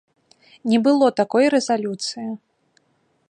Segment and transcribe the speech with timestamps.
[0.71, 2.27] Не было такой рэзалюцыі.